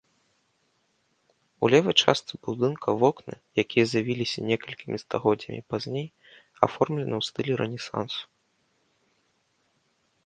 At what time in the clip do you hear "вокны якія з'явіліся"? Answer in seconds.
3.03-4.39